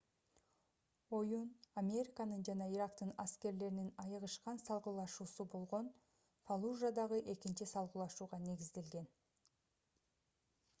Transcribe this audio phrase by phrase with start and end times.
[1.17, 1.49] оюн
[1.81, 5.93] американын жана ирактын аскерлеринин айыгышкан салгылашуусу болгон
[6.49, 9.11] фаллужадагы экинчи салгылашууга негизделген